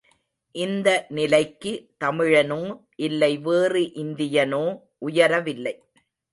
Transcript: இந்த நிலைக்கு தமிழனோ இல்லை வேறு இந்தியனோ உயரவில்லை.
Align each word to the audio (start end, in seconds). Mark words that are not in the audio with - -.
இந்த 0.55 0.87
நிலைக்கு 1.09 1.73
தமிழனோ 2.03 2.59
இல்லை 2.95 3.31
வேறு 3.37 3.83
இந்தியனோ 4.03 4.65
உயரவில்லை. 5.05 5.75